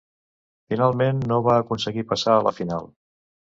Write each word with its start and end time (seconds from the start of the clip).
Finalment, 0.73 1.19
no 1.33 1.37
va 1.49 1.59
aconseguir 1.65 2.05
passar 2.15 2.39
a 2.39 2.41
la 2.49 2.55
final. 2.63 2.91